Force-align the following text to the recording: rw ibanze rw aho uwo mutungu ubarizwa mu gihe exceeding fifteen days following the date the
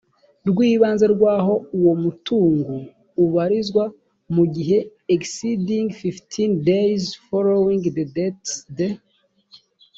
rw 0.49 0.57
ibanze 0.71 1.05
rw 1.13 1.23
aho 1.35 1.53
uwo 1.77 1.93
mutungu 2.03 2.75
ubarizwa 3.23 3.83
mu 4.35 4.43
gihe 4.55 4.77
exceeding 5.15 5.85
fifteen 6.03 6.51
days 6.71 7.03
following 7.29 7.81
the 7.95 8.05
date 8.17 8.49
the 8.77 8.89